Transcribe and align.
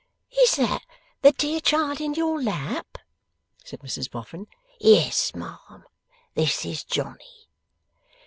'Is 0.39 0.55
that 0.55 0.81
the 1.21 1.31
dear 1.31 1.59
child 1.59 2.01
in 2.01 2.15
your 2.15 2.41
lap?' 2.41 2.97
said 3.63 3.81
Mrs 3.81 4.09
Boffin. 4.09 4.47
'Yes, 4.79 5.35
ma'am, 5.35 5.83
this 6.33 6.65
is 6.65 6.83
Johnny. 6.83 7.47